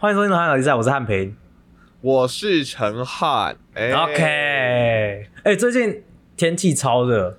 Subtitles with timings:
[0.00, 1.36] 欢迎收听《汉老比赛》，我是汉平。
[2.02, 3.56] 我是陈汉。
[3.74, 6.04] 哎 OK，哎、最近
[6.36, 7.36] 天气超热，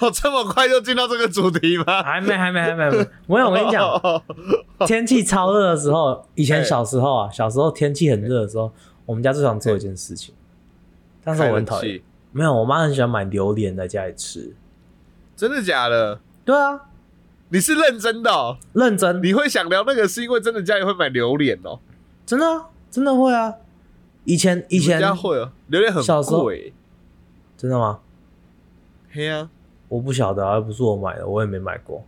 [0.00, 2.02] 哦，这么快就进到这个主题吗？
[2.02, 2.82] 还没，还没，还没。
[2.82, 3.88] 还没我有，我跟你讲，
[4.88, 8.72] 天气超热的时候，以前小时候啊，小时候天气很热的时候，
[9.04, 10.34] 我们家最常做一件事情，
[11.22, 12.02] 但是我很讨厌。
[12.32, 14.52] 没有，我妈很喜欢买榴莲在家里吃。
[15.36, 16.18] 真的假的？
[16.44, 16.85] 对啊，
[17.48, 18.58] 你是认真的、哦？
[18.72, 21.78] 认真，你会想聊那个是因为真的家里会买榴莲哦？
[22.24, 23.54] 真的啊，真的会啊。
[24.24, 26.72] 以前以前家会啊，榴莲很贵。
[27.56, 28.00] 真的吗？
[29.10, 29.48] 嘿啊，
[29.88, 32.04] 我不晓得啊，又不是我买的，我也没买过。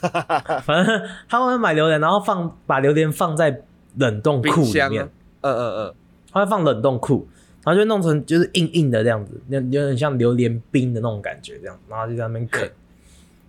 [0.62, 3.62] 反正他们会买榴莲，然后放把榴莲放在
[3.96, 5.08] 冷冻库里面
[5.40, 5.94] 嗯嗯嗯，
[6.30, 7.26] 他会放冷冻库，
[7.64, 12.70] 然后就弄成就是硬硬的这样子，有有点像榴莲冰的那种感觉这样，然后就在那边啃。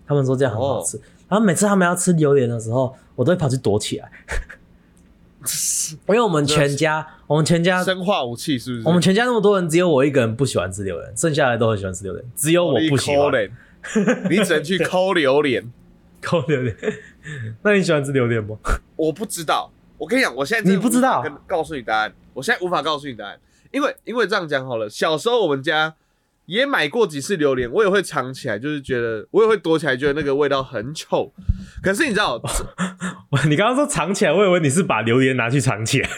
[0.06, 4.10] 他们说这样很好吃，然后每次他们要吃榴莲的时候，我都会跑去躲起来，
[6.08, 8.86] 因为我们全家，我们全家，生化武器是不是？
[8.86, 13.32] 我们全家那么多人，只有我一个人不喜欢吃榴莲，剩下的都很喜欢吃榴莲，只有我不喜欢
[14.28, 15.70] 你只能去抠榴莲。
[16.20, 16.76] 抠榴莲。
[17.62, 18.56] 那你喜欢吃榴莲吗？
[18.96, 23.38] 我不知道，我跟你讲，我现在你不知道告诉你答案，我现在无法告诉你答案，
[23.70, 25.94] 因为因为这样讲好了，小时候我们家
[26.48, 31.30] 也买过几次榴莲，我也会藏起来，就是觉得我也会躲起来，觉得那个味道很臭。
[31.82, 32.40] 可是你知道，
[33.30, 36.08] 我你刚刚说藏起来，我以为你是把榴莲拿去藏起来。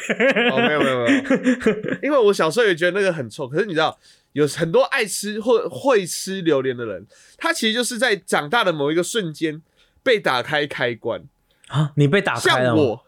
[0.52, 3.48] 哦，没有没有没有，因为我小时候也觉得那个很臭。
[3.48, 3.98] 可是你知道，
[4.32, 7.04] 有很多爱吃或会吃榴莲的人，
[7.36, 9.60] 他其实就是在长大的某一个瞬间
[10.04, 11.24] 被打开开关。
[11.66, 12.76] 啊，你被打开像了像？
[12.76, 13.04] 我，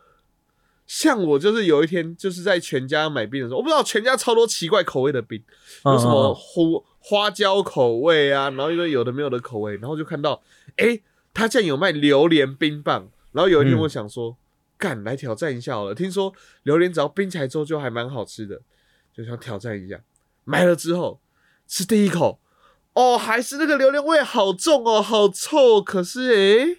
[0.89, 5.41] 像我就是有一天就是在全家买冰的时候，我不知道全家超多奇怪口味的冰，
[5.85, 6.35] 有什么嗯
[7.03, 10.41] 花花椒口味啊，然后一堆有的没有的口味，然后就看到，
[10.77, 11.01] 哎、
[11.35, 14.37] 他竟然有卖榴莲冰棒，然后有一天嗯我想说，
[14.79, 18.61] 干、来挑战一下好了，听说榴莲只要冰起来之后就还蛮好吃的，
[19.15, 20.01] 就想挑战一下，
[20.45, 21.21] 买了之后
[21.67, 22.41] 吃第一口，
[22.95, 26.79] 哦，还是那个榴莲味好重哦，好臭，可是诶、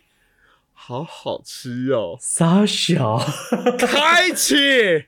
[0.72, 3.18] 好好吃哦，傻 小
[3.80, 4.56] 开启。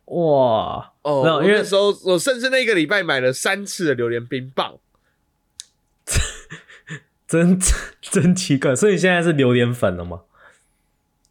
[0.06, 1.24] 哇，哦！
[1.24, 4.78] 没有因为我那时候我甚至那个礼拜买了三次的榴莲冰棒，
[7.28, 7.60] 真
[8.02, 8.76] 真奇怪。
[8.76, 10.22] 所以你现在是榴莲粉了吗？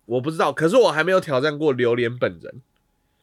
[0.07, 2.61] 我不知道，可是我还没有挑战过榴莲本人，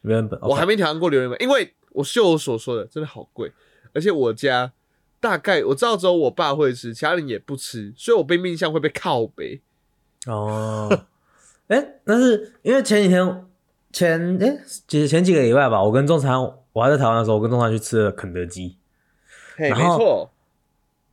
[0.00, 3.52] 榴莲本，我还没挑战过榴莲本，因为我就我所说的，真的好贵，
[3.94, 4.72] 而且我家
[5.20, 9.60] 大概我知道只有我爸会吃，其他人也不吃，所以我冰冰箱会被靠背。
[10.26, 11.06] 哦。
[11.68, 13.46] 哎、但是因为前几天
[13.92, 16.38] 前哎、几前几个礼拜吧，我跟仲餐，
[16.72, 18.76] 我还在台湾的时候，我跟仲餐去吃了肯德基。
[19.56, 20.32] 没错，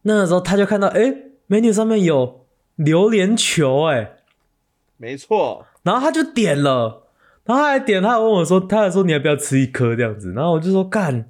[0.01, 1.15] 那个时候他就看到，哎、
[1.49, 2.45] menu 上面有
[2.75, 4.17] 榴莲球、哎，
[4.97, 7.07] 没错，然后他就点了，
[7.45, 11.29] 然后他还点，他还问我说，他还说你要不要吃一颗这样子，然后我就说干，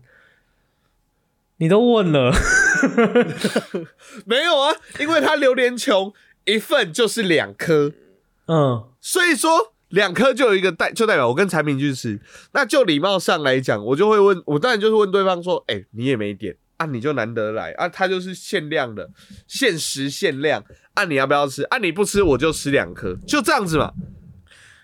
[1.57, 2.31] 你都问了，
[4.25, 6.13] 没有啊，因为他榴莲球
[6.45, 7.93] 一份就是两颗，
[8.47, 12.19] 嗯，所以说两颗就有一个代，就代表我跟产品去吃。
[12.53, 19.09] 那就礼貌上来讲，我就会问，我当然就是问对方说，哎、你也没点啊，你就难得来啊，它就是限量的，
[19.47, 20.63] 限时限量
[20.95, 21.63] 啊，你要不要吃？
[21.63, 23.91] 啊，你不吃我就吃两颗，就这样子嘛。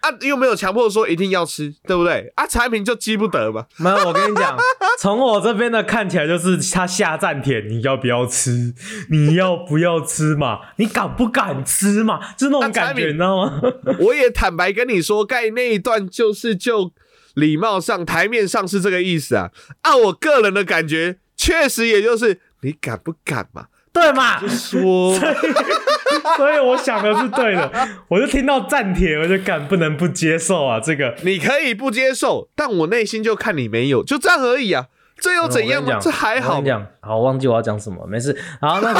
[0.02, 2.32] 啊，又没有强迫说一定要吃，对不对？
[2.36, 3.66] 啊，产品就激不得嘛。
[3.78, 4.56] 没有，我跟你讲，
[5.00, 8.76] 从我这边的看起来就是他下站帖，你要不要吃？
[9.10, 10.60] 你要不要吃嘛？
[10.76, 12.20] 你敢不敢吃嘛？
[12.36, 13.62] 就是那种感觉，啊你知道吗？
[14.02, 16.92] 我也坦白跟你说，盖那一段就是就
[17.34, 19.50] 礼貌上台面上是这个意思啊。
[19.82, 23.68] 按我个人的感觉，确实也就是你敢不敢嘛？
[23.94, 24.40] 对嘛？
[24.48, 25.14] 说
[26.36, 27.72] 所以我想的是对的，
[28.10, 30.80] 我就听到站帖，我就敢不能不接受啊！
[30.80, 34.88] 这个你可以不接受，但我内心就看你没有，就这样而已啊。
[35.18, 36.62] 这又怎样这还好
[37.00, 38.36] 好，忘记我要讲什么，没事。
[38.60, 39.00] 然后那个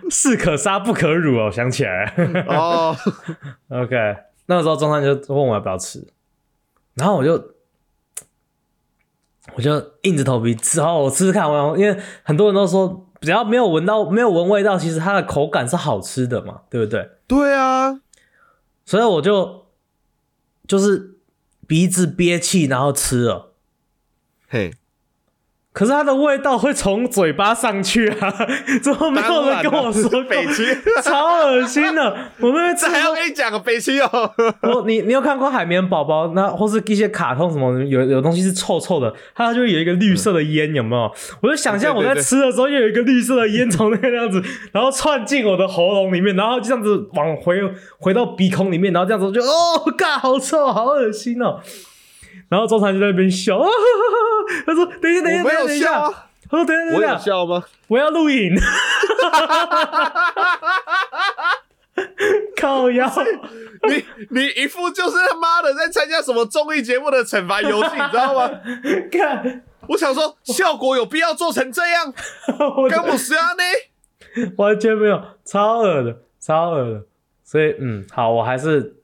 [0.10, 2.12] 士可杀不可辱哦，我想起来。
[2.48, 2.94] 哦，
[3.70, 3.96] OK，
[4.46, 6.06] 那个时候中餐就问我要不要吃，
[6.96, 7.53] 然后我就
[9.56, 11.50] 我就硬着头皮吃，好，我吃吃看。
[11.50, 17.10] 我因为很多人都说，只要没有闻到没有闻味道，其实它的口感是好吃的嘛，对不对？
[17.26, 18.00] 对啊，
[18.84, 19.66] 所以我就
[20.66, 21.18] 就是
[21.66, 23.52] 鼻子憋气，然后吃了。
[24.48, 24.72] 嘿，
[25.74, 28.32] 可是它的味道会从嘴巴上去啊，
[28.80, 30.22] 怎么没有人跟我说过？
[30.22, 30.64] 北齐，
[31.02, 32.16] 超恶心的。
[32.38, 34.08] 我那边吃这还要跟你讲个北齐哦。
[34.62, 41.12] 我你你有看过海绵宝宝那或是一些卡通什么有有东西是臭臭的，它就会有一个绿色的烟，有没有？
[41.42, 44.40] 我就想象我在吃的时候，又有一个绿色的烟从那个样子，
[44.70, 47.60] 然后窜进我的喉咙里面，然后就这样子往回
[47.98, 51.58] 回到鼻孔里面，然后这样子就哦，嘎，好臭，好恶心哦。
[52.48, 53.68] 然后周传就在那边笑，啊、
[54.66, 56.10] 他说：“等一下，等一下，我没有等一下。
[56.50, 57.64] 他说：“等一下，等我有一下，笑吗？
[57.88, 58.54] 我要录影。
[62.60, 63.08] ”靠腰，
[63.88, 68.50] 你你一副就是他妈的在参加什么综艺节目的惩罚游戏，你知道吗？
[69.12, 72.12] 看我想说，效果有必要做成这样？
[72.76, 73.62] 我干不是啊呢？
[74.58, 77.02] 完全没有，超恶的，超恶的。
[77.44, 78.96] 所以，嗯，好，我还是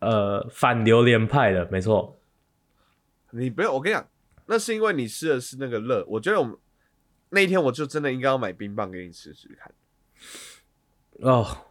[0.00, 2.18] 呃反榴莲派的，没错。
[3.36, 4.06] 你不要，我跟你讲，
[4.46, 6.04] 那是因为你吃的是那个乐。
[6.08, 6.56] 我觉得我们
[7.30, 9.72] 那一天我就真的应该要买冰棒给你吃吃看。
[11.20, 11.66] 哦，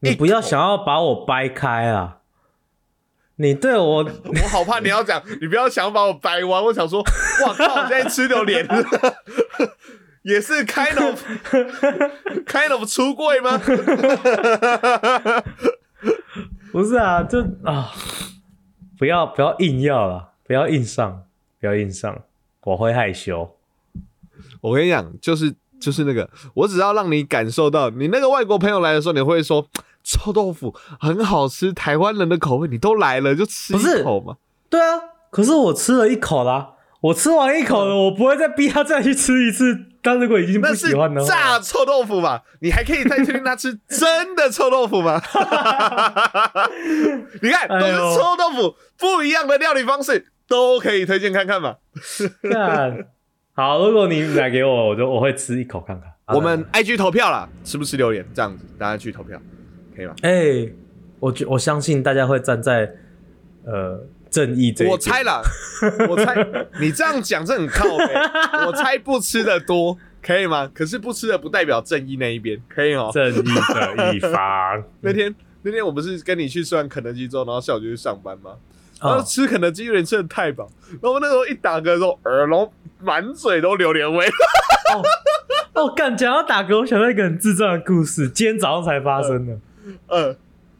[0.00, 2.20] 你不要想要把我掰开啊！
[3.36, 6.64] 你对我， 我好怕你要讲，你不要想把我掰弯。
[6.64, 8.66] 我想说，哇靠，我现在吃榴莲
[10.22, 11.22] 也是 kind of
[12.46, 13.58] kind of 出柜吗？
[16.72, 17.92] 不是啊，就啊，
[18.98, 21.22] 不要不要硬要了，不要硬上，
[21.60, 22.22] 不要硬上，
[22.62, 23.56] 我会害羞。
[24.60, 29.66] 我跟你讲，就是就是那个，我只要让你感受到，你那个外国朋友来的时候，你会说
[30.04, 34.36] 臭豆腐很好吃，台湾人的口味，你都来了就吃一口嘛。
[34.68, 35.00] 对啊，
[35.30, 39.86] 可是我吃了一口啦，我吃完一口了，我不会再逼他再去吃一次。
[40.02, 42.40] 但如果已经不喜欢的话，炸臭豆腐嘛？
[42.60, 45.20] 你还可以再推荐他吃 真的臭豆腐吗？
[47.42, 51.76] 你看，都是臭豆腐，不一样的料理方式都可以推荐看看嘛。
[52.50, 53.06] 干
[53.54, 56.12] 好，如果你买给我，我就我会吃一口看看。
[56.36, 58.24] 我们 IG 投票啦，吃不吃榴莲？
[58.34, 59.40] 这样子，大家去投票，
[59.94, 60.14] 可以吗？
[60.22, 60.68] 哎、
[61.20, 62.92] 我觉我相信大家会站在
[63.64, 64.90] 呃正义这一边。
[64.90, 65.40] 我猜啦，
[66.10, 66.34] 我猜
[66.80, 68.14] 你这样讲这很靠背。
[68.66, 70.70] 我猜不吃的多，可以吗？
[70.74, 73.10] 可是不吃的不代表正义那一边，可以哦。
[73.14, 73.42] 正义
[73.96, 74.84] 的一方。
[75.00, 78.56] 那天那天我不是跟你去吃完肯德基之后，然后下午就去上班吗？
[79.00, 80.68] 然后哦吃肯德基有点吃的太饱，
[81.00, 82.70] 然后那时候一打嗝的时候，耳聋
[83.00, 84.26] 满嘴都榴莲味。
[85.74, 89.58] 哦，干讲到打嗝，我想到一个很智障的故事，今天早上才发生的。
[90.06, 90.30] 呃，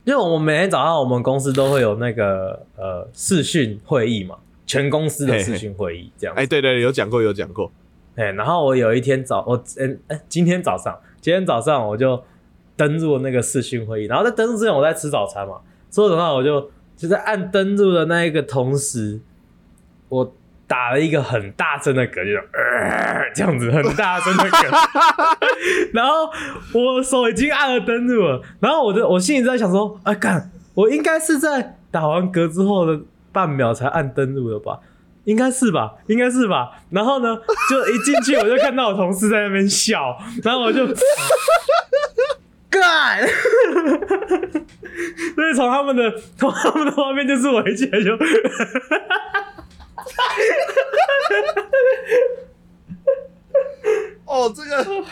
[0.05, 6.41] 因为我们每天早上我们公司都会有那个呃视讯会议嘛，全公司的视讯会议这样子。
[6.41, 7.71] 哎，对对，有讲过有讲过。
[8.15, 12.23] 哎、然后我有一天早，我嗯哎、今天早上，今天早上我就
[12.75, 15.57] 登入了那个视讯会议，然后在登入之前我在吃早餐嘛，
[15.91, 19.21] 所以的话我就就在按登入的那一个同时，
[20.09, 20.35] 我
[20.67, 24.89] 打了一个很大声的嗝，就呃这样子很大声的嗝，
[25.95, 26.31] 然后
[26.73, 33.01] 我手已经按了登录了，然后我就我心里在想说，啊干，我应该是在打完嗝之后的
[33.33, 34.81] 半秒才按登录的吧。
[35.25, 36.71] 应该是吧，应该是吧。
[36.91, 37.37] 然后呢，
[37.69, 40.87] 就一进去我就看到我同事在那边笑，然后我就
[42.81, 43.27] 干，
[45.35, 48.15] 所以从他们的从他们的画面就是我一进来就，
[54.27, 54.85] 哦，这个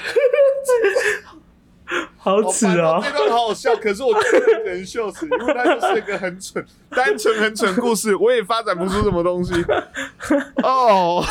[2.16, 9.52] 好耻哦、这段好好笑，可是我觉得只能秀耻，因为它就是一个很蠢、单纯、很蠢故事，我也发展不出什么东西。
[10.62, 11.22] 哦，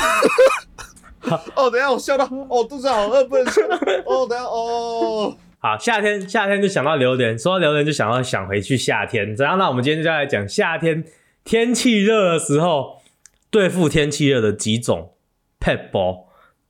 [1.56, 3.64] 哦，等一下我笑到，哦，肚子好饿，不能笑。
[4.06, 9.34] 哦，等一下，哦，好，夏天夏天就想到榴莲，说到榴莲就想到想回去夏天。
[9.34, 9.58] 怎样？
[9.58, 11.06] 那我们今天就来讲夏天
[11.46, 13.02] 天气热的时候
[13.50, 15.14] 对付天气热的几种
[15.62, 16.26] pet ball，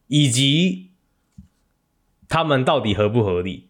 [0.05, 0.91] 以及
[2.29, 3.69] 他们到底合不合理。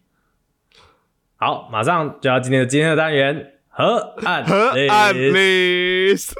[1.36, 6.34] 好，马上就要今天的今天的单元河岸河岸 list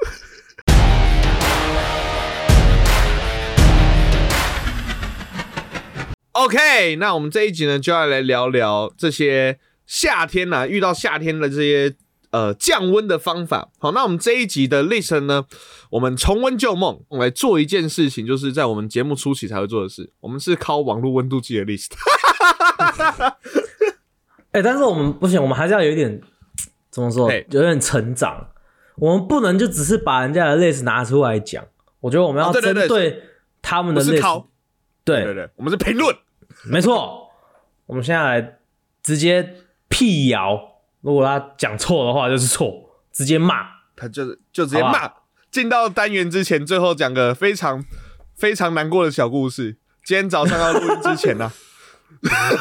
[6.45, 11.97] OK，那我们这一集呢，就要来聊聊这些夏天呐、遇到夏天的这些
[12.33, 13.71] 呃降温的方法。
[13.79, 15.47] 好，那我们这一集的 list 呢，
[15.89, 20.13] 我们重温旧梦，我们来做一件事情，就是在我们节目初期才会做的事。
[20.21, 21.93] 我们是靠网络温度计的 list。
[24.53, 26.21] 哎、但是我们不行，我们还是要有一点
[26.91, 28.49] 怎么说嘿，有点成长。
[28.97, 31.65] 我们不能就只是把人家的 list 拿出来讲。
[32.01, 33.23] 我觉得我们要针对
[33.63, 34.47] 他们的不是 list，、靠
[35.05, 36.15] 对对对，我们是评论。
[36.67, 37.29] 没错。
[37.87, 38.59] 我们现在来
[39.03, 39.57] 直接
[39.89, 40.59] 辟谣，
[41.03, 42.73] 如果他讲错的话就是错，
[43.13, 43.67] 直接骂。
[43.97, 45.13] 他就是就直接好骂。
[45.51, 47.85] 进到单元之前，最后讲个非常
[48.35, 49.77] 非常难过的小故事。
[50.05, 51.53] 今天早上要录音之前呢、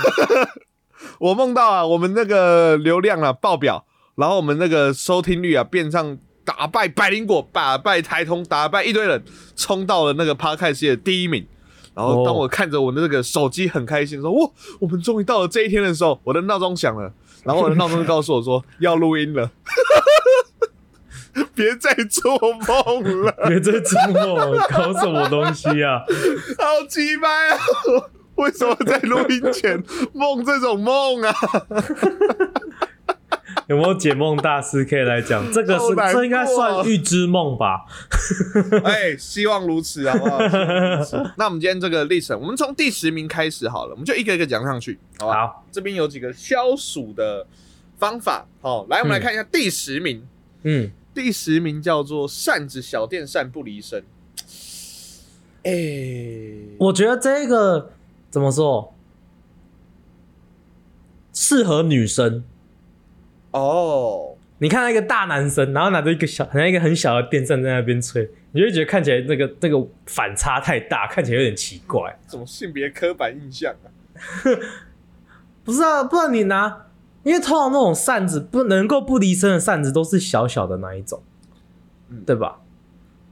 [1.20, 9.24] 我梦到啊，我们那个流量啊爆表，然后我们那个收听率啊变上打败百灵果，打败台通，打败一堆人，
[9.56, 11.48] 冲到了那个 Podcast 界的第一名。
[11.96, 19.52] 然后当我看着我的那个手机很开心说哇，我们终于到了这一天的时候，我的闹钟响了，然后我的闹钟就告诉我说 要录音了，
[21.54, 23.32] 别再做梦了。
[23.48, 26.02] 别再做梦，搞什么东西啊？
[26.58, 27.60] 好鸡掰啊！
[28.36, 29.84] 为什么在录音前
[30.14, 31.34] 梦这种梦啊？
[33.68, 35.50] 有没有解梦大师可以来讲？
[35.52, 37.86] 这个是这应该算预知梦吧？
[38.84, 40.38] 哎，希望如此，好不好？
[41.38, 45.48] 那我们今天这个历程，我们从第十名开始好了，我们就一个一个讲上去，好吧？
[45.48, 47.48] 好，这边有几个消暑的
[47.98, 50.28] 方法，好，来，我们来看一下第十名。
[50.64, 54.04] 嗯，第十名叫做扇子小电扇不离身。
[55.64, 55.72] 哎、
[56.78, 57.92] 我觉得这个
[58.30, 58.94] 怎么说，
[61.34, 62.44] 适合女生。
[63.54, 72.18] 哦，你看到一个大男生，然后拿着一个小，好像一个很小的电扇在那边吹，你就会觉得看起来那个那个反差太大，看起来有点奇怪。
[72.28, 73.88] 怎么性别刻板印象啊？
[75.64, 76.88] 不是啊，不然你拿，
[77.24, 81.24] 因为通常那种扇子不能够不离身的扇子都是小小的那一种，
[82.10, 82.60] 嗯对吧？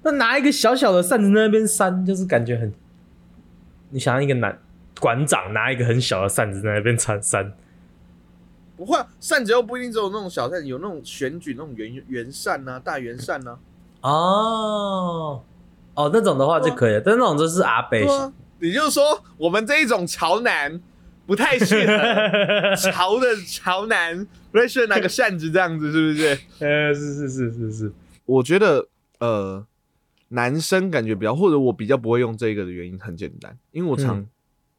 [0.03, 2.73] 那拿一个小小的扇子在那边扇，就是感觉很，
[3.89, 4.57] 你想要一个男
[4.99, 7.53] 馆长拿一个很小的扇子在那边扇扇，
[8.83, 13.55] 不会、啊，扇子又不一定只有那种小扇，有那种选举那种圆圆扇呐、大圆扇呐、
[14.01, 15.43] 哦，
[15.93, 20.81] 哦，那种的话就可以了，但那种就是阿北型，对啊，也就是说，我们这一种潮男
[21.27, 26.39] 不太适合 潮的潮男，不太适合拿个扇子这样子，是不是？
[26.65, 27.93] 呃，是是是是是，
[28.25, 28.87] 我觉得
[29.19, 29.63] 呃，
[30.29, 34.25] 男生感觉比较，或者我比较不会用这个的原因很简单，因为我常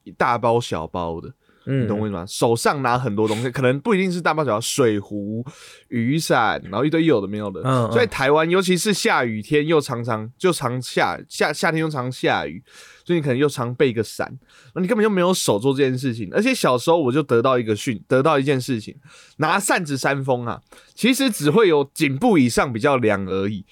[0.03, 2.25] 一大包小包的，嗯，你懂我意思吗？
[2.27, 5.45] 手上拿很多东西，可能不一定是大包小包，水壶、
[5.89, 7.61] 雨伞，然后一堆有的没有的。
[7.61, 12.63] 嗯嗯所以台湾，尤其是下雨天，又常常就常下夏夏天又常下雨，
[13.05, 14.33] 所以你可能又常备一个伞，
[14.75, 16.29] 那你根本就没有手做这件事情。
[16.33, 18.97] 而且小时候我就得到一个训，得到一件事情，
[19.37, 20.61] 拿扇子扇风啊，
[20.95, 23.65] 其实只会有颈部以上比较凉而已。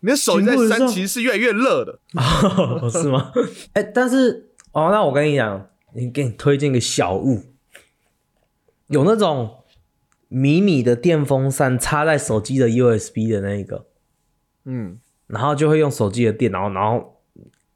[0.00, 1.98] 你的手在扇，其实是越来越热的。
[2.14, 3.32] 哦，是吗？
[3.72, 7.42] 哎、但是哦，那我跟你讲，你给你推荐个小物，
[8.88, 9.64] 有那种
[10.28, 13.86] 迷你的电风扇插在手机的 USB 的那一个，
[14.64, 17.22] 嗯，然后就会用手机的电，然后然后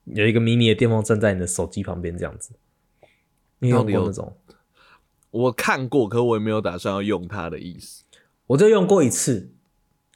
[0.05, 2.53] 有一个迷你的电风扇在你的手机旁边这样子。
[3.61, 4.37] 你有到底有那种？
[5.31, 8.05] 我看过，可我也没有打算要用它的意思。
[8.49, 9.55] 我就用过一次，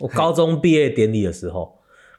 [0.00, 1.73] 我高中毕业典礼的时候，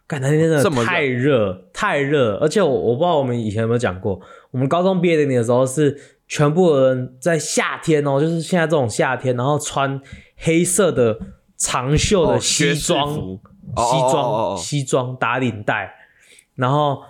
[0.08, 4.20] 感那天真这么热的太热太热，而且我我不知道我们以前有没有讲过，
[4.52, 10.00] 我们高中毕业典礼的时候是全部人在夏天哦，就是现在这种夏天，然后穿
[10.38, 11.18] 黑色的
[11.58, 13.40] 长袖的哦西装，服。
[13.68, 14.58] 西哦装、哦哦哦。
[14.58, 15.92] 西装打领带，
[16.54, 17.02] 然后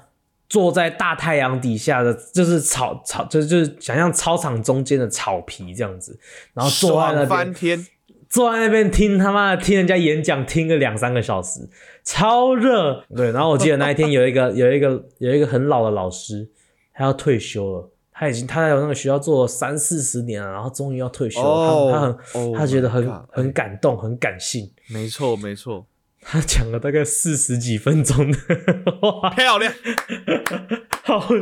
[0.48, 6.18] 坐在大太阳底下的，就是草草，就是就是想象操场中间的草皮这样子，
[6.54, 7.86] 然后坐在那爽翻，天。
[8.36, 11.70] 坐在那边听他妈的听人家演讲，听个两三个小时，
[12.04, 13.06] 超热。
[13.16, 16.50] 对，然后我记得那一天有一个 有一个有一个很老的老师，
[16.94, 17.90] 他要退休了。
[18.12, 21.48] 他已经他在那个学校做了三四十年了，然后终于要退休了。
[21.48, 24.70] 哦他他很、Oh 他觉得很很感动，很感性。
[24.90, 25.86] 没错，没错，
[26.22, 28.38] 他讲了大概四十几分钟的
[29.02, 29.72] 话， 漂亮。
[31.04, 31.40] 好热。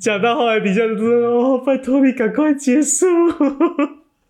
[0.00, 1.08] 讲到后来底下就说
[1.58, 3.06] ：“哦，拜托你赶快结束。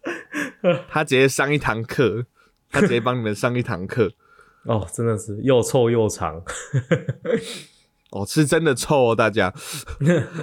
[0.88, 2.26] 他直接上一堂课，
[2.70, 4.12] 他直接帮你们上一堂课。
[4.64, 6.42] ”哦，真的是又臭又长。
[8.10, 9.52] 哦，是真的臭哦，大家。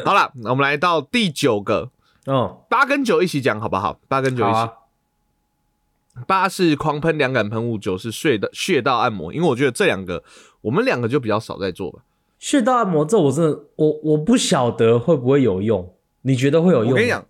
[0.03, 1.91] 好了，那我们来到第九个，
[2.25, 3.99] 哦，八跟九一起讲好不好？
[4.07, 4.59] 八跟九一起。
[6.25, 9.31] 八是狂喷凉感喷雾，九是穴道穴道按摩。
[9.31, 10.23] 因为我觉得这两个
[10.61, 11.99] 我们两个就比较少在做吧。
[12.39, 16.91] 穴道按摩这我真的我我不晓得会不会有用，你觉得会有用？
[16.91, 17.23] 我跟你，讲，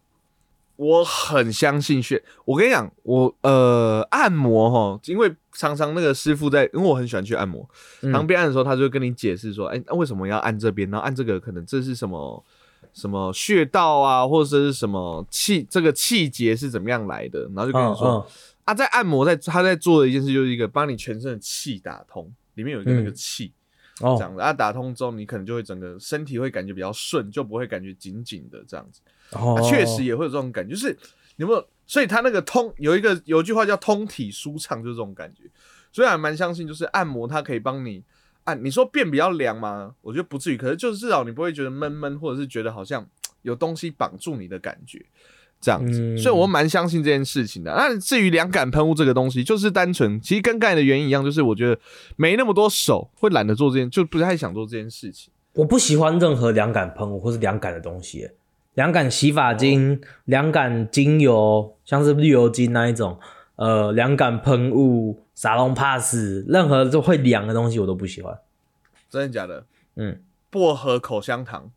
[0.78, 2.24] 我很相信穴。
[2.46, 7.68] 我跟你讲，我呃按摩哈，因为常常那个师傅在，因为我很喜欢去按摩，
[8.02, 10.90] 嗯旁边按的时候，他就会跟你解释说，哎、那为什么要按这边？
[10.90, 12.44] 然后按这个可能这是什么
[12.94, 17.42] 什么穴道啊，或者是什么气这个气节是怎么样来的？
[17.54, 18.26] 然后就跟你说、嗯
[18.66, 23.52] 啊，在按摩在他在做的一件事就是一个帮你全身的气打通，里面有一个那个嗯气。
[24.00, 29.02] 嗯，哦，这样子啊，打通之后，你可能就会整个身体会感觉比较顺，就不会感觉紧紧的这样子。
[29.34, 30.90] 哦啊，确实也会有这种感觉，就是
[31.36, 31.68] 你有没有？
[31.86, 35.44] 所以他那个通有一个有一句话叫通体舒畅，就是这种感觉。
[35.92, 38.04] 所以还蛮相信，就是按摩它可以帮你
[38.44, 39.96] 按，你说变比较凉吗？
[40.02, 43.08] 我觉得不至于，可是就是至少你不会觉得闷闷，或者是觉得好像
[43.42, 45.04] 有东西绑住你的感觉，
[45.62, 46.02] 这样子。
[46.02, 47.72] 嗯所以我蛮相信这件事情的。
[47.72, 51.80] 那至于凉感喷雾这个东西，就是单纯，其实跟刚才的原因一样，就是我觉得
[52.18, 55.32] 没那么多手，会懒得做这件，就不太想做这件事情。
[55.54, 58.36] 我不喜欢任何凉感喷雾或是凉感的东西耶，
[58.78, 63.20] 凉感洗发精、凉感精油，像是绿油精那一种，
[63.56, 68.38] 呃，凉感喷雾、沙龙 pass，任何就会凉的东西我都不喜欢。
[69.10, 69.66] 真的假的？
[69.96, 71.72] 嗯，薄荷口香糖、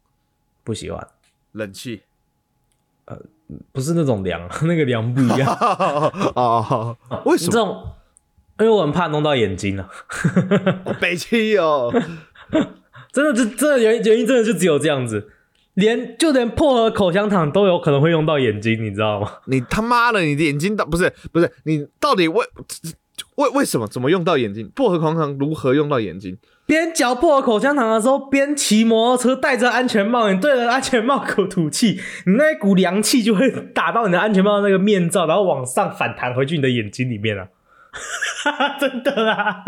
[0.62, 1.08] 不喜欢，
[1.52, 2.02] 冷气。
[3.06, 3.16] 呃
[3.72, 5.50] 不是那种凉， 那个凉不一样。
[6.36, 7.50] 哦，为什么？
[7.50, 7.92] 这种，
[8.58, 9.88] 因为我很怕弄到眼睛啊。
[11.00, 11.90] 北七哦，
[13.10, 15.30] 真的，这真的原因原因真的就只有这样子，
[15.80, 19.32] 连就连薄荷口香糖都有可能会用到眼睛，你知道吗？
[19.46, 22.46] 你他妈的，你的眼睛到不是不是，你到底为
[23.36, 24.70] 为为什么怎么用到眼睛？
[24.74, 26.38] 薄荷口香糖如何用到眼睛？
[26.66, 37.48] 边嚼薄荷口香糖的时候，边骑摩托车，戴着安全帽，你对着安全帽口吐气，你那一股凉气就会打到你的安全帽那个面罩，然后往上反弹回去你的眼睛里面啊！
[38.78, 39.64] 真的啊，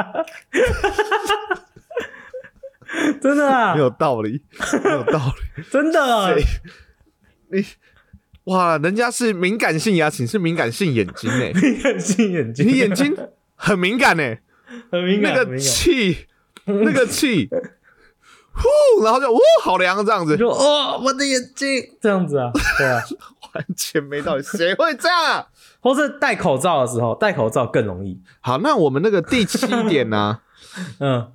[3.23, 3.75] 真的啊？
[3.77, 4.43] 没，有道理，
[4.85, 5.19] 没有道
[5.57, 5.63] 理。
[5.71, 6.45] 真的啊，谁？
[7.51, 7.65] 你
[8.45, 13.17] 哇，人家是敏感性牙齿，是敏感性眼睛呢、 敏感性眼睛，你眼睛
[13.55, 14.37] 很敏感呢、
[14.91, 16.27] 很敏感，那个气，
[16.65, 17.49] 那个气，
[18.53, 21.69] 呼，然后就哦，好凉这样子，就哦，我的眼睛。
[22.01, 23.01] 这样子啊，对啊，
[23.55, 25.25] 完全没道理，谁会这样？
[25.25, 25.47] 啊？
[25.81, 30.41] 或是戴口罩的时候，戴口罩更容易，好，那我们那个第七点呢、
[30.99, 31.31] 嗯，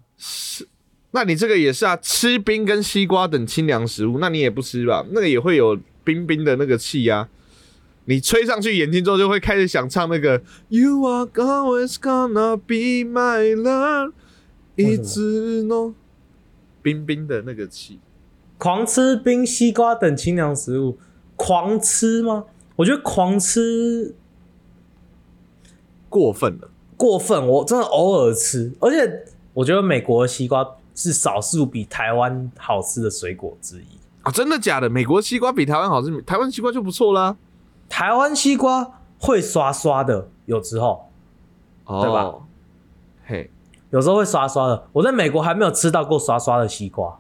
[1.12, 5.06] 那你这个也是啊，吃冰跟西瓜等清凉食物，那你也不吃吧？
[5.12, 7.30] 那个也会有冰冰的那个气呀、
[8.06, 14.12] 你吹上去眼睛之后，就会开始想唱那个 You are always gonna be my love，
[14.76, 15.96] 一直弄
[16.82, 18.00] 冰冰的那个气。
[18.58, 20.98] 狂吃冰西瓜等清凉食物，
[21.36, 22.46] 狂吃吗？
[22.76, 24.14] 我觉得狂吃
[26.10, 34.00] 过分了，过分，我真的偶尔吃，而且我觉得美国的西瓜是少数比台湾好吃的水果之一。
[34.24, 34.32] 啊！
[34.32, 34.90] 真的假的？
[34.90, 37.38] 美国西瓜比台湾好吃，台湾西瓜就不错啦。
[37.88, 41.10] 台湾西瓜会刷刷的，有时候
[41.86, 42.34] 哦，对吧？
[43.28, 43.52] 嘿，
[43.92, 44.88] 有时候会刷刷的。
[44.92, 47.20] 我在美国还没有吃到过刷刷的西瓜，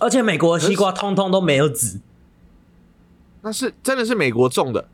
[0.00, 2.00] 而且美国的西瓜通通都没有籽，
[3.42, 4.88] 那是真的是美国种的，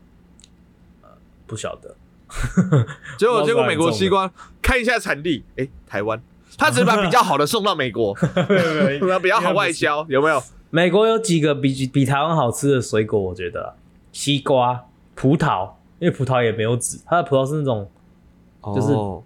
[1.47, 1.95] 不晓得。
[3.17, 4.31] 结果 结果美国西瓜
[4.61, 6.21] 看一下产地，诶，台湾，
[6.57, 8.13] 他只是把比较好的送到美国
[9.21, 10.41] 比较好外销，有没有？
[10.69, 13.63] 美国有几个比比台湾好吃的水果，我觉得。
[13.63, 13.73] 啊
[14.11, 14.85] 西瓜、
[15.15, 17.89] 葡萄，因为葡萄也没有籽，它的葡萄是那种
[18.75, 19.23] 就是哦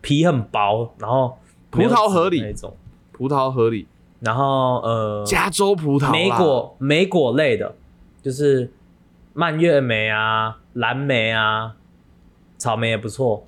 [0.00, 1.36] 皮很薄，然后
[1.70, 2.40] 葡萄合理。
[2.40, 2.76] 那种，
[3.10, 3.88] 葡萄合理，
[4.20, 7.74] 然后呃，加州葡萄啦，莓果莓果类的，
[8.22, 8.72] 就是
[9.32, 11.74] 蔓越莓啊、蓝莓啊、
[12.58, 13.44] 草莓也不错，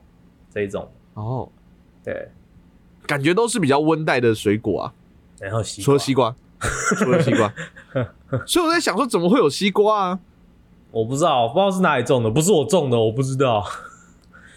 [0.52, 0.90] 这一种。
[1.14, 1.48] 哦，
[2.02, 2.30] 对，
[3.10, 4.92] 感觉都是比较温带的水果啊，
[5.40, 6.32] 然后西除了西瓜，
[6.96, 7.52] 除了西瓜，
[8.46, 10.20] 所以我在想说，怎么会有西瓜啊？
[10.92, 13.68] 我不知道，我不知道是哪里种的，不是我种的，我不知道。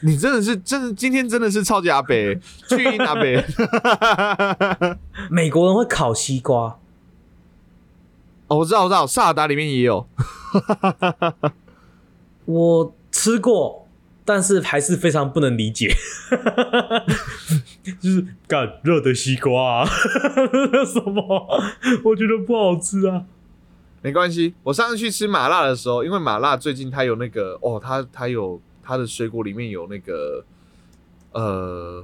[0.01, 2.39] 你真的是，真的今天真的是超级阿北，
[2.69, 3.43] 去因阿北。
[5.31, 6.77] 美国人会烤西瓜，
[8.49, 10.05] 哦，我知道，我知道，萨尔达里面也有。
[12.45, 13.82] 我吃过，
[14.25, 15.93] 但是还是非常不能理解，
[17.99, 19.85] 就是干热的西瓜、啊，
[20.87, 21.61] 什么？
[22.05, 23.25] 我觉得不好吃啊。
[24.01, 30.43] 没关系，我上次去吃麻辣的时候，因为麻辣最近它有那个哦，它它有它的水果里面有那个
[31.31, 32.03] 呃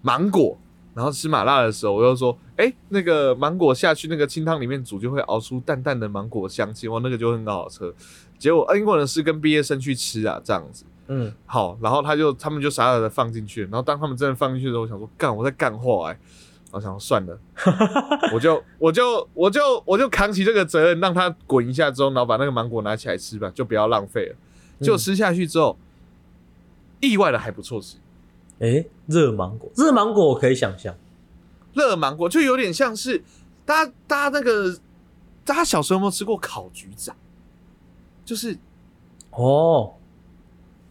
[0.00, 0.56] 芒果，
[0.94, 7.92] 然后吃麻辣的时候，我又说，哎、那个芒果下去那个清汤里面煮，就会熬出淡淡的芒果香气，哇，那个就很好吃。
[8.38, 10.84] 结果英国人是跟毕业生去吃啊，这样子。
[11.14, 16.18] 嗯，好，然后他就他们就傻傻的放进去，然后当他们真的放进去的时候，我想说干我在干货哎、
[16.70, 17.38] 我想说算了，
[18.32, 24.36] 我就我就我就我就扛起这个责任，让它滚一下之后，然后把那个芒果拿起来吃吧，就不要浪费了。
[24.80, 25.76] 就吃下去之后，
[27.00, 27.98] 意外的还不错吃，
[28.60, 30.94] 诶，热芒果，热芒果我可以想象，
[31.74, 33.22] 热芒果就有点像是
[33.66, 34.76] 大家大家那个
[35.44, 37.16] 大家小时候有没有吃过烤橘子啊？
[38.24, 38.56] 就是
[39.30, 39.94] 哦，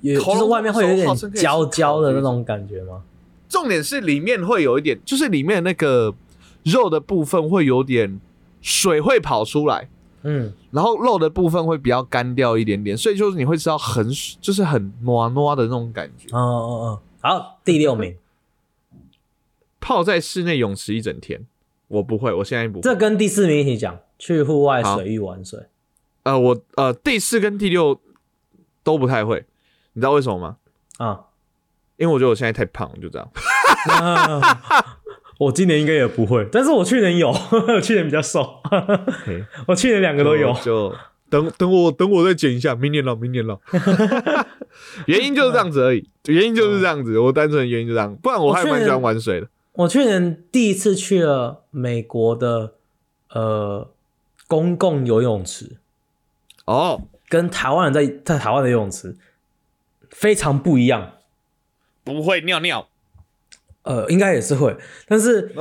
[0.02, 3.04] 有喉咙就是外面会有一点焦焦的那种感觉吗？
[3.48, 6.14] 重点是里面会有一点，就是里面那个
[6.64, 8.20] 肉的部分会有点
[8.62, 9.90] 水会跑出来，
[10.24, 14.10] 嗯，然后肉的部分会比较干掉一点点，所以就是你会知道很
[14.40, 16.28] 就是很糯糯的那种感觉。
[16.36, 18.16] 哦哦哦，好，第六名，
[19.82, 21.46] 泡在室内泳池一整天，
[21.90, 22.82] 我不会，我现在不会。
[22.82, 25.60] 这跟第四名一起讲，去户外水域玩水。
[26.24, 28.00] 呃，我呃第四跟第六
[28.84, 29.44] 都不太会，
[29.94, 30.58] 你知道为什么吗？
[30.98, 31.22] 啊，
[31.98, 33.28] 因为我觉得我现在太胖了，就这样。
[35.40, 37.30] 我今年应该也不会，但是我去年有，
[37.68, 38.62] 我去年比较瘦，
[39.26, 40.54] 嘿 我去年两个都有。
[40.64, 40.94] 就
[41.30, 43.60] 等等我等我再减一下，明年了，明年了。
[45.08, 49.48] 原因就是这样子而已，原因就是这样子，我单纯的原因就这样，不然我还蛮喜欢玩水的。
[49.74, 52.74] 我去年第一次去了美国的
[53.30, 53.90] 呃
[54.48, 55.78] 公共游泳池，
[56.66, 59.16] 哦，跟台湾人在在台湾的游泳池
[60.12, 61.14] 非常不一样。
[62.04, 62.88] 不会尿尿，
[63.84, 64.76] 呃，应该也是会，
[65.08, 65.54] 但是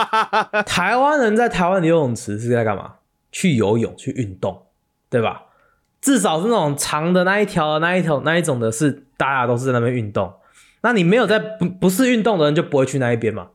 [0.66, 2.94] 台湾人在台湾的游泳池是在干嘛？
[3.30, 4.66] 去游泳，去运动，
[5.08, 5.44] 对吧？
[6.00, 10.34] 至少是那种长的那一条、那一条、那一种的是，大家都是在那边运动。
[10.80, 13.48] 那你没有在不不是运动的人，就不会去那一边嘛。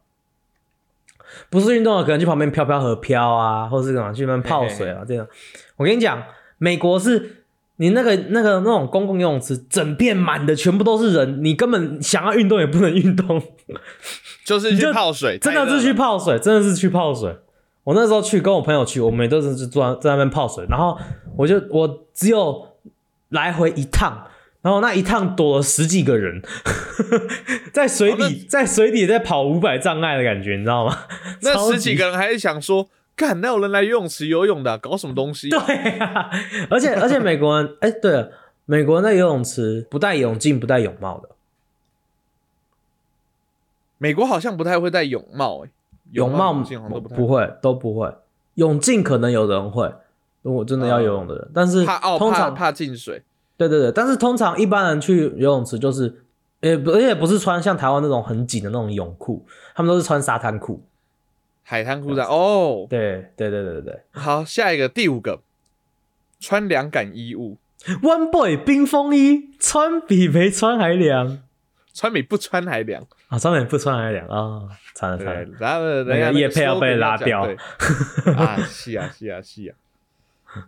[1.50, 5.28] 不是运动的，可能去旁边飘飘河漂啊，或是干嘛去那边泡水啊，这样。
[5.76, 6.24] 我跟你讲，
[6.58, 7.37] 美国是
[7.78, 13.42] 你那个那个那种公共游泳池，整片满的全部都是人，你根本想要运动也不能运动。
[14.46, 17.36] 就是去泡水，真的是去泡水，真的是去泡水。
[17.84, 20.98] 我那时候去跟我朋友去，我们也都是是坐在在那边泡水，然后
[21.38, 22.66] 我就我只有
[23.30, 24.28] 来回一趟，
[24.62, 26.42] 然后那一趟躲了十几个人，
[27.72, 30.98] 在水底、哦在水底在跑五百障碍的感觉，你知道吗？
[31.42, 35.50] 那 十几个人还是想说，干，哪有人来游泳池游泳的啊、搞什么东西？
[35.50, 35.60] 对
[35.98, 36.30] 啊，
[36.70, 38.32] 而且 而且美国人，哎、对了，
[38.66, 41.30] 美国人的游泳池不戴泳镜、不戴泳帽的，
[43.98, 45.72] 美国好像不太会戴泳帽、欸，
[46.12, 48.14] 泳帽都不太不会，都不会。
[48.54, 49.92] 泳镜可能有人会，
[50.44, 53.24] 如果真的要游泳的人，但是怕哦，通常怕怕进水。
[53.58, 56.22] 对对对，但是通常一般人去游泳池就是，
[56.62, 60.80] 呃，不而且不是穿像台湾那种很紧的那种泳裤，他们都是穿沙滩裤。
[61.70, 64.00] 海滩裤衩哦，对对对对对。
[64.12, 65.42] 好，下一个第五个，
[66.40, 67.58] 穿凉感衣物
[68.02, 71.40] ，，One Boy 冰风衣穿比没穿还凉。
[71.94, 73.06] 穿比不穿还凉。
[73.28, 77.46] 啊，穿比不穿还凉啊，惨了惨对了，，然后人那家个业配要被拉掉。
[77.46, 77.58] 对。
[78.34, 79.76] 啊，是啊是啊是啊，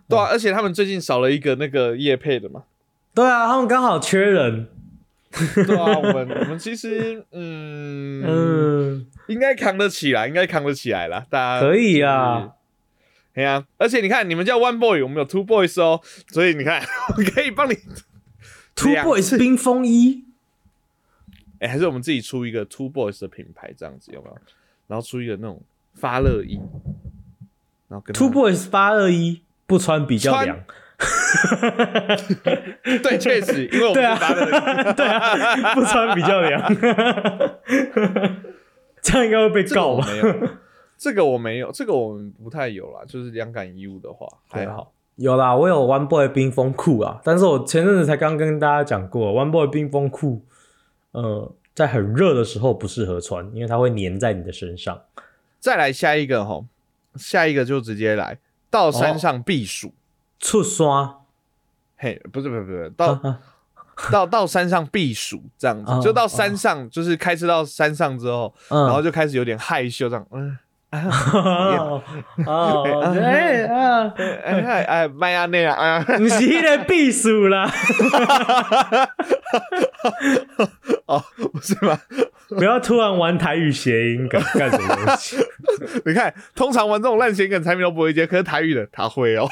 [0.06, 2.64] 对啊，而且他们最近少了一个那个叶配的嘛，
[3.14, 4.68] 对啊，他们刚好缺人，
[5.66, 12.52] 对啊，我们我们其实嗯嗯，应该扛得起来，应该扛得起来啦，大家可以啊。
[13.34, 16.82] 哎呀、而且你看，你们叫 One Boy，我们有 Two Boys 哦，所以你看，
[17.16, 17.74] 我可以帮你
[18.74, 20.24] Two Boys 冰风衣，
[21.60, 24.36] 哎、还是我们自己出一个 Two Boys 的品牌，这样子有没有？
[24.88, 25.62] 然后出一个那种
[25.94, 26.60] 发热衣，
[27.88, 30.58] 然后跟 Two Boys 发热衣不穿比较凉，
[33.02, 34.50] 对，确实，因为我们发热衣，
[34.94, 36.62] 对啊，不穿比较凉，
[39.02, 40.06] 这样应该会被告吧？
[40.98, 43.00] 这个我没有，这个我们不太有啦。
[43.08, 44.92] 就是凉感衣物的话，还好。
[45.16, 50.44] 有啦，我有 One Boy 冰风裤啊，但是我前阵子才刚跟大家讲过，One Boy 冰风裤，
[51.12, 55.00] 呃，在很热的时候不适合穿，因为它会粘在你的身上。
[55.58, 56.62] 再来下一个哈，
[57.16, 58.36] 下一个就直接来
[58.70, 59.94] 到山上避暑。
[60.40, 61.18] 触刷，
[61.96, 63.20] 嘿，不是不是不是，到
[64.10, 70.56] 到到山上避暑这样子，哦就到山上，就是开车到山上之后，嗯，然后就开始有点害羞这样，嗯，
[70.90, 72.02] 哦
[72.46, 72.84] 哦，
[73.20, 77.70] 哎啊，哎哎哎，麦亚内啊，啊，你是迄个避暑啦，
[81.06, 81.22] 哦，
[81.52, 81.98] 不是吗？
[82.48, 85.36] 不要突然玩台语谐音梗干什么东西？
[86.04, 89.48] 你看，通常玩这种烂闲梗产品都不会接，可是台语的他会哦。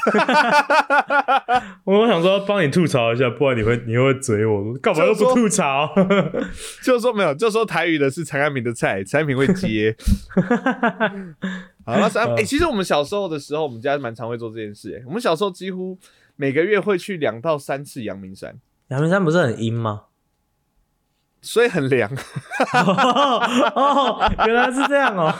[1.85, 5.93] 我想说帮你吐槽一下，不然你会你会嘴我，干嘛都不吐槽？
[6.83, 9.95] 就说没有，就说台语的是陈安敏的菜，陈安敏会接。
[11.85, 15.97] 好，那三哎、其实我们小时候的时候，我们家蛮常会做这件事、哎，我们小时候几乎
[16.35, 18.55] 每个月会去两到三次阳明山，
[18.89, 20.03] 阳明山不是很阴吗？
[21.41, 22.09] 所以很凉。
[23.75, 25.33] 哦，原来是这样哦。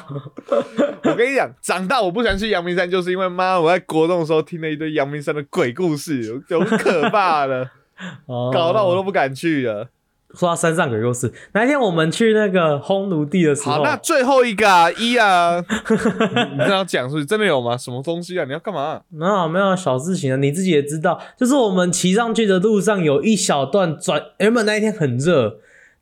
[1.03, 7.69] 我跟你讲，长大我不喜欢去阳明山，就是因为妈，我在国中的时候听了一堆阳明山的鬼故事，有可怕的，
[8.27, 9.89] 哦搞到我都不敢去了。
[10.35, 17.75] 说到山上鬼故事，那一天我们去那个烘炉地的时好，候，那最后一个啊，一啊， 你你这样讲是不是真的有吗？
[17.75, 18.45] 什么东西啊？
[18.45, 25.57] 你要干嘛、没有没有小事情啊，你自己也知道，就是我们骑上去的路上有一小段转，原本那一天很热，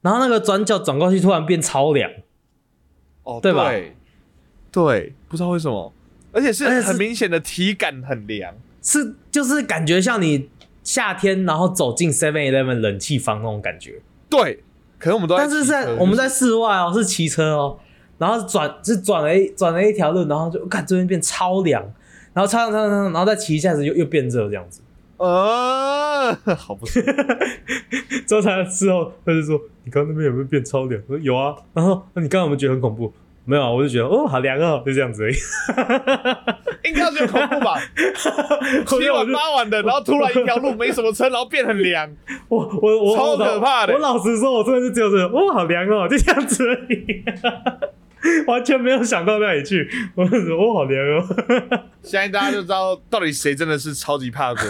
[0.07, 2.09] 然后那个转角转过去突然变超凉，
[3.23, 3.69] 哦，对吧？
[3.69, 3.93] 对，
[4.71, 5.91] 对不知道为什么，
[6.31, 8.55] 而且是很明显的体感很凉。
[8.81, 10.47] 是就是感觉像你
[10.81, 14.63] 夏天然后走进 Seven Eleven 冷气房那种感觉，对，
[14.97, 17.77] 可能我们都在但是在我们在室外哦，是骑车哦，
[18.17, 21.83] 然后转是转了一转了一条路，然后就看这边变超凉，
[22.31, 24.79] 然后超凉超凉，然后再骑一下子又又变热这样子。
[25.17, 27.05] 呃， 好不爽。
[28.27, 33.11] 之后他之后他就说：“你刚刚那边有没有变超凉？”我说：“有啊。”然后那你刚刚有没有觉得很恐怖？
[33.45, 35.35] 没有啊，我就觉得哦好凉哦，就这样子而已。
[36.83, 37.79] 应该要觉得恐怖吧？
[38.85, 42.09] 七晚八晚的，然后突然一条路没什么车，然后变很凉。
[42.49, 47.23] 我我我超可怕的我老实说，我真的是只有觉得哦好凉哦，就这样子而已。
[48.47, 51.23] 完全没有想到那里去，我就说哦好凉哦。
[52.01, 54.63] 现在大家就知道到底谁真的是超级怕鬼。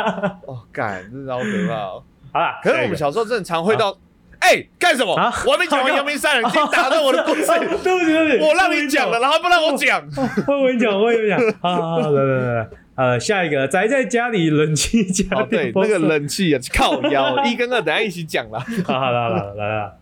[0.46, 2.02] 哦，干，真的好可怕哦。
[2.32, 3.96] 好啦，可是我们小时候真的常会到，
[4.40, 5.14] 哎，干什么？
[5.14, 7.46] 啊我还没讲完阳明山， 你先打断我的故事。
[7.46, 10.02] 对不起对不起，我让你讲了，然后不让我讲。
[10.46, 18.64] 我跟你讲，我跟你讲，好好好，来来来来，呃，下一个宅在家里冷气加哦，对，那个冷气啊，靠腰一跟二，等下一起讲啦。
[18.84, 19.92] 好好来来来来，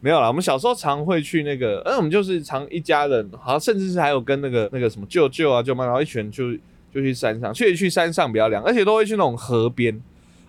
[0.00, 6.52] 没有啦，我们小时候常会去那个，嗯，我们就是常一家人，好像甚至是还有跟那个那个什么舅舅啊、舅妈，然后一群人就
[6.92, 10.00] 就去山上，确实去山上比较凉，而且都会去那种河边。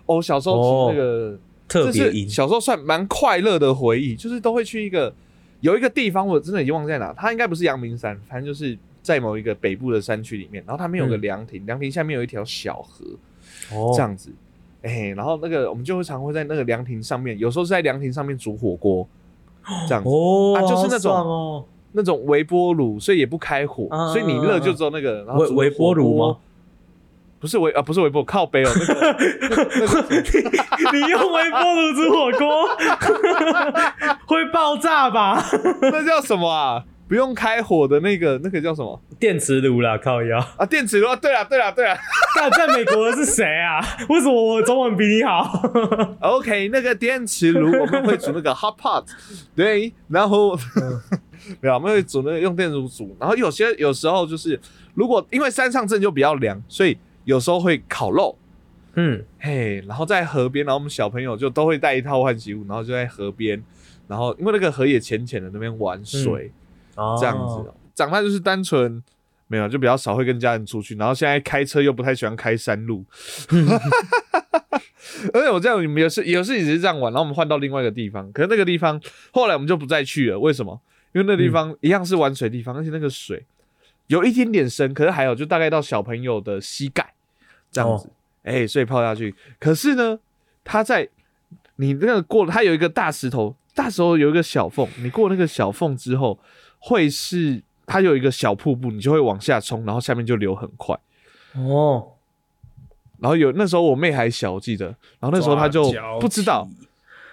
[0.06, 5.12] 哦，小时候哦那个、特这是小时候算蛮快乐的回忆，就是都会去一个
[5.60, 13.04] 有一个地方，我真的已经忘记在哪，它应该不是阳明山，反正就是在某一个北部的山区里面，然后它面有个嗯凉亭，凉亭下面有一条小河，
[13.74, 14.30] 哦这样子。
[14.80, 19.06] 哎、然后那个我们就会常会在那个凉亭上面，有时候是在凉亭上面煮火锅，
[19.86, 20.08] 这样子。
[20.08, 26.36] 哦，啊就是那种哦，那种微波炉，所以也不开火，啊所以你热就只有那个，微微波炉吗？
[27.40, 30.02] 不是微啊，不是微波，靠背哦，那个
[30.92, 32.68] 你用微波炉煮火锅
[34.26, 35.40] 会爆炸吧？
[35.82, 36.84] 那叫什么啊？
[37.08, 40.38] 不用开火的那个，那个叫什么电磁炉啦，靠腰。
[40.58, 40.66] 啊？
[40.66, 41.16] 电磁炉啊？
[41.16, 41.96] 对了，对了，对了
[42.36, 43.80] 但在美国的是谁啊？
[44.10, 45.62] 为什么我中文比你好？
[46.20, 49.04] OK，那个电磁炉我们会煮那个 hot pot，
[49.56, 50.54] 对，然后
[51.62, 54.60] 对啊，我们会煮那个用电磁炉煮，然后有些有时候就是
[54.92, 58.36] 如果因为山上真的就比较凉，所以有时候会烤肉，
[58.96, 63.62] 嗯，嘿，然后在河边，然后我们小朋友就都会带一套换洗物，然后就在河边，
[64.06, 66.50] 然后因为那个河也浅浅的，那边玩水、哦
[67.18, 67.72] 这样子。
[67.94, 69.02] 长大就是单纯
[69.46, 73.04] 没有，就比较少会跟家人出去，然后现在开车又不太喜欢开山路，
[75.32, 79.00] 而且我这样你们有时有时也是这样玩，然后我们换到另外一个地方，可是那个地方
[79.32, 80.80] 后来我们就不再去了，为什么？
[81.12, 83.44] 因为那地方一样是玩水地方，而且那个水
[84.08, 87.14] 有一点点深，可是还有就大概到小朋友的膝盖
[87.72, 88.10] 这样子，
[88.42, 89.34] 哎、所以泡下去。
[89.58, 90.18] 可是呢，
[90.62, 91.08] 它在
[91.76, 96.38] 你那个过，它有一个大石头，大石头有一个小缝，你过那个小缝之后，
[96.78, 100.98] 会是它有一个小瀑布，你就会往下冲，然后下面就流很快。
[101.54, 102.06] 哦，
[103.18, 104.86] 然后有那时候我妹还小，我记得，
[105.18, 106.68] 然后那时候她就不知道，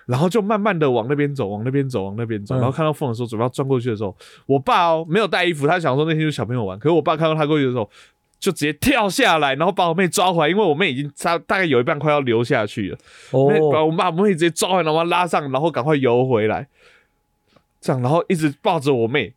[0.05, 2.57] 然后就慢慢的往那边走，往那边走，往那边走，嗯。
[2.57, 7.89] 然后看到缝的时候，准备要钻过去的时候，我爸哦没有带衣服，他想说那天就小朋友玩，可是我爸看到他过去的时候，
[8.39, 12.97] 就直接跳下来，然后把我妹抓回来，因为我妹已经差大概有一半快要流下去了，
[13.31, 16.67] 哦妹把我爸我妹直接抓回来，然后拉上，然后赶快游回来，
[17.85, 19.33] 这样，然后一直抱着我妹。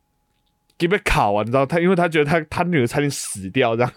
[0.79, 3.93] 给被烤啊，你知道他，因为他觉得他他女儿差点死掉这样，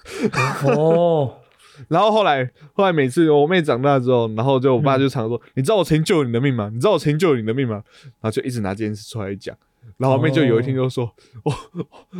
[0.76, 1.38] 哦，
[1.90, 6.72] 然后后来，后来每次我妹长大之后，然后就我爸就常说：“你知道我曾经救你的命吗？
[6.74, 7.84] 你知道我曾经救你的命吗？”
[8.20, 9.56] 然后就一直拿这件事出来讲。
[9.98, 11.14] 然后我妹就有一天就说
[11.46, 11.54] ：“我、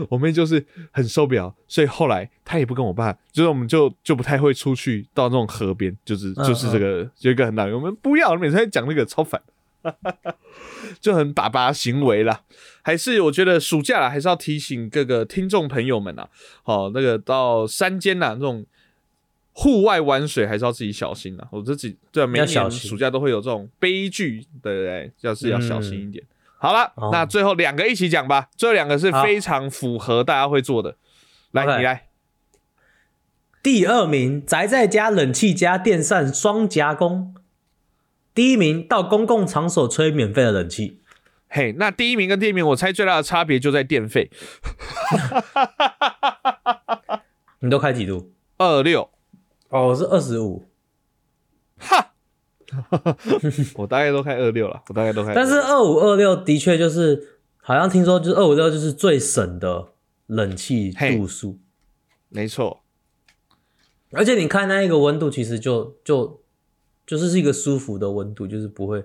[0.10, 9.42] 我妹就是很受不了，所以后来她也不跟我爸，就是我们就就不太会出去到那种河边，就是嗯就是这个有一个很大，我们不要，每次在讲那个超烦，
[11.00, 12.42] 就很爸爸行为啦。
[12.84, 16.30] 还是我觉得暑假啦，还是要提醒各个听众朋友们啊，
[16.64, 18.66] 好、那个到山间呐、那种
[19.54, 21.48] 户外玩水还是要自己小心啊。
[21.52, 25.12] 我自己对啊，每一年暑假都会有这种悲剧，对不对？
[25.22, 26.24] 要是要小心一点。
[26.58, 28.50] 好了，哦那最后两个一起讲吧。
[28.56, 30.96] 最后两个是非常符合大家会做的。
[31.52, 32.08] 来你来。
[33.64, 37.36] 第二名宅在家冷气加电扇双夹攻，
[38.34, 41.02] 第一名到公共场所吹免费的冷气。
[41.54, 44.32] 嘿，那第一名跟第一名，我猜最大的差别就在电费，
[47.60, 48.32] 你都开几度？
[48.58, 49.10] 二六，
[49.68, 50.66] 哦，我是二十五，
[51.78, 52.14] 哈，
[53.76, 55.34] 我大概都开二六了，我大概都开。
[55.34, 59.90] 但是二五二六的确就是，好像听说就是二五六就是最省的
[60.28, 61.60] 冷气度数，
[62.30, 62.84] 没错，
[64.12, 66.41] 而且你看那一个温度，其实就就
[67.12, 69.04] 就是是一个舒服的温度，就是不会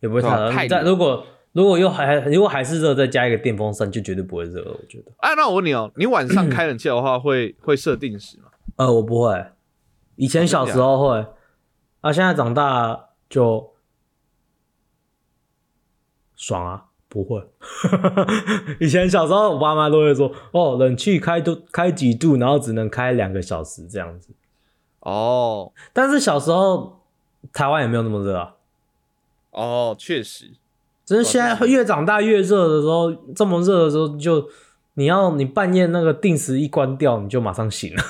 [0.00, 0.36] 也不会太热。
[0.36, 4.70] 对啊太热但如果如果又还如果还是热，再加一个电风扇，就绝对不会热了。
[4.70, 8.44] 我觉得，啊，那我问你哦，你晚上开冷气的话会 会设定时吗？
[8.76, 9.44] 呃，我不会，
[10.16, 11.26] 以前小时候会，
[12.00, 13.74] 啊，现在长大就
[16.34, 17.46] 爽啊，不会。
[18.80, 24.34] 以前小时候，我爸妈都会说：“哦，冷气开多开几度，然后只能开两个小时这样子。
[25.00, 27.03] 哦”但是小时候
[27.52, 28.54] 台湾也没有那么热啊。
[29.50, 30.50] 哦，确实，
[31.04, 34.48] 只是现在越长大越热的时候，这么热的时候，就
[34.94, 38.02] 你要你半夜那个定时一关掉，你就马上醒了。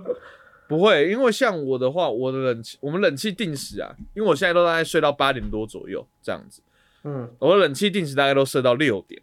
[0.66, 6.62] 不会，因为像我的话，我的冷气，我们冷气定时啊，因为我现在都大概睡到八点多左右这样子，
[7.02, 9.20] 嗯，我的冷气定时大概都设到六点，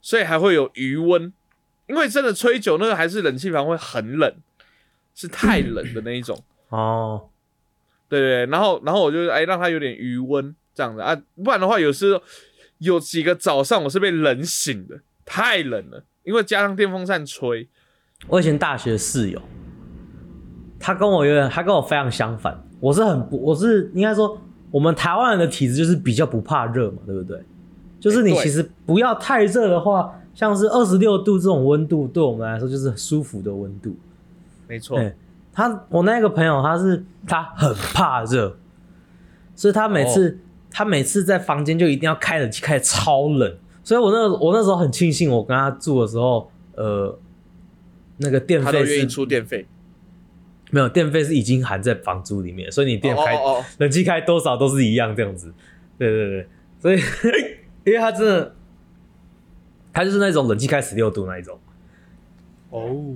[0.00, 1.30] 所以还会有余温，
[1.88, 4.34] 因为真的吹久，那个还是冷气房会很冷，
[5.14, 6.42] 是太冷的那一种。
[6.70, 7.28] 哦，
[8.08, 12.22] 对对对，然后然后我就哎让它有点余温这样子啊，不然的话有时候
[12.78, 17.68] 有几个早上我是被冷醒的，太冷了，因为加上电风扇吹。
[18.28, 19.40] 我以前大学室友，
[20.80, 22.66] 他跟我有点，他跟我非常相反。
[22.80, 24.40] 我是很不，我是应该说，
[24.70, 27.38] 我们台湾人的体质就是比较不怕热嘛，对不对？
[28.00, 33.96] 就是你其实不要太热的话，像是二十六度这种温度，对我们来说就是很舒服的温度。
[34.66, 35.14] 没错，对
[35.56, 38.58] 他，我那个朋友他是他很怕热，
[39.54, 40.38] 所以他每次、
[40.70, 43.56] 他每次在房间就一定要开冷气，开的超冷。
[43.82, 47.18] 所以我那我那时候很庆幸，我跟他住的时候，呃，
[48.18, 49.66] 那个电他都愿意费是出电费。
[50.72, 53.38] 没有电费是已经含在房租里面，所以你电开、
[53.78, 55.54] 冷气开多少都是一样这样子。
[55.96, 56.48] 对对对，
[56.80, 56.98] 所以
[57.84, 58.54] 因为他真的，
[59.92, 61.58] 他就是那种冷气开十六度那一种。
[62.70, 63.14] 哦，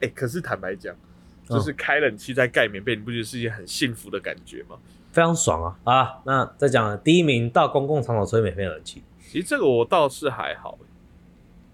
[0.00, 0.98] 哎、可是坦白讲，嗯
[1.48, 4.76] 就是开冷气在盖棉被，你不觉得是一件很幸福的感觉吗？
[5.12, 5.92] 非常爽啊！
[5.92, 10.78] 啊，那再讲了，第一名到公共场所吹免费冷气，其实这个我倒是还好，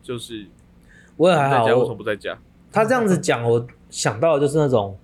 [0.01, 0.47] 就是
[1.17, 1.65] 我也还好。
[1.65, 2.39] 为什么不在家？
[2.71, 4.97] 他这样子讲，我想到的就是那种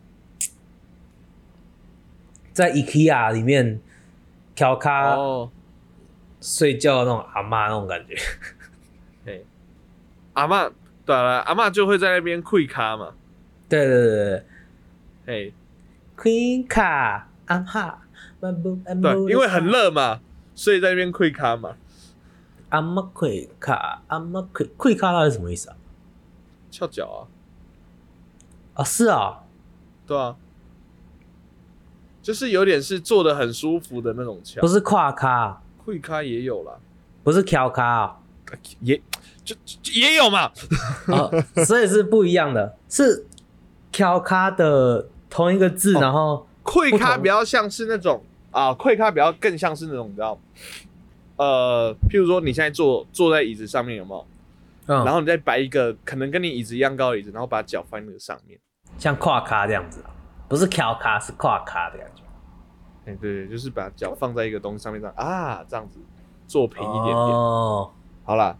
[2.52, 3.80] 在 IKEA 里面
[4.54, 5.50] 调咖哦，
[6.40, 8.16] 睡觉的那种阿妈那种感觉。
[9.24, 9.44] 嘿，
[10.34, 10.70] 阿嬷，
[11.04, 13.14] 对了，阿嬷就会在那边跪咖嘛，
[13.68, 14.44] 对对对对
[15.28, 15.52] 嘿
[16.16, 17.98] ，，Queen 卡阿哈，
[18.40, 20.20] 漫步漫步对，因为很热嘛，
[20.54, 21.76] 所以在那边跪咖嘛，
[22.70, 25.76] 阿妈 Queen 卡阿妈 Queen Queen 卡到底是什么意思啊？
[26.70, 27.28] 翘脚
[28.72, 29.40] 啊，啊，是啊，
[30.06, 30.34] 对啊，
[32.22, 34.62] 就是有点是坐的很舒服的那种翘。
[34.62, 36.72] 不，是跨卡，跪咖也有啦，
[37.22, 38.20] 不是翘卡啊。
[38.80, 38.98] 也
[39.44, 40.50] 就就也有嘛，
[41.08, 41.30] 哦，
[41.66, 43.26] 所以是不一样的，是
[43.92, 50.38] 调咖的同一个字，哦然后跪咖比较像是那种啊，跪咖比较更像是那种，你知道，
[51.36, 54.26] 呃，譬如说你现在坐坐在椅子上面有没有？
[54.86, 58.58] 嗯，然后你再摆一个可能跟你椅子一样高的椅子，然后把脚放在那个上面。
[58.96, 60.02] 像跨咖这样子，
[60.48, 62.22] 不是调咖，是跨咖的感觉。
[63.04, 65.98] 哎、对对，就是把脚放在一个东西上面，这样啊，这样子
[66.46, 67.16] 坐平一点点。
[67.16, 67.90] 哦，
[68.24, 68.56] 好啦，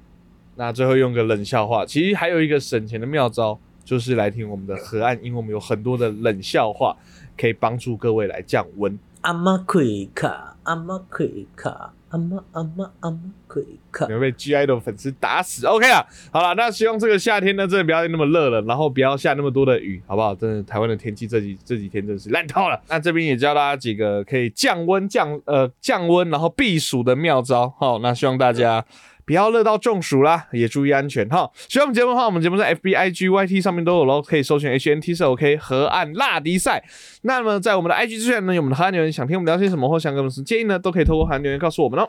[0.57, 6.95] 那最后用个冷笑话，其实还有一个省钱的妙招，就是来听我们的河岸，因为我们有很多的冷笑话，
[7.39, 8.99] 可以帮助各位来降温。
[9.23, 14.13] 阿妈奎卡，阿妈奎卡，阿妈阿妈阿妈奎卡你。
[14.13, 15.67] 会被 GI 的粉丝打死。
[15.67, 20.35] OK 啊，好了，那希望这个夏天呢，真的不要那么热了，然后不要下那么多的雨，好不好？
[20.35, 22.79] 真的，台湾的天气这几这几天真的是烂透了。
[22.91, 27.73] 那这边也教大家几个可以降温降呃降温然后避暑的妙招。
[27.79, 28.85] 好，那希望大家。
[29.29, 31.51] 不要热到中暑啦，也注意安全哈。
[31.69, 36.83] 喜欢我们节目的话，我们节目在 FB、IG、YT 上面都有喽，可以搜寻 HNT 是 OK 河岸辣迪赛。
[37.23, 42.09] 那么在我们的 IG 之前呢，有我们的河岸留言，想听我们聊些什么或想给我们什么建议呢，都可以透过河岸留言告诉我们哦。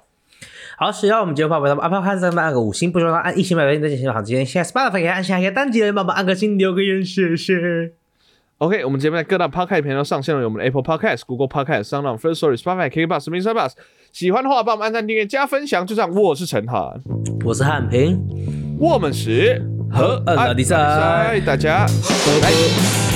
[0.78, 7.92] 好，喜欢我们节目的话，帮忙 Apple Podcast 上面按个五星，不喜欢按一星百分再进行好，今天现在 Spotify 可以按下一个单击的，帮忙按个星，留个言，谢谢。
[8.60, 13.54] OK，我们节目在各大 Podcast 频道上线了，有我们的 Apple Podcast、Google Podcast、Sound On、First Story、Spotify、KK Bus、Mr.
[13.54, 13.74] Bus。
[14.12, 15.86] 喜欢的话，帮我们按赞、订阅、加分享。
[15.86, 17.00] 就这样，我是陈涵，
[17.46, 18.20] 我是汉平，
[18.80, 23.09] 我们是河岸拉力赛大家拜拜。